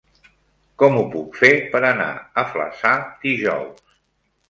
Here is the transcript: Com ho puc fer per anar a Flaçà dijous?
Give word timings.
Com 0.83 0.97
ho 1.01 1.03
puc 1.17 1.37
fer 1.43 1.53
per 1.75 1.83
anar 1.91 2.09
a 2.15 2.47
Flaçà 2.57 2.99
dijous? 3.31 3.89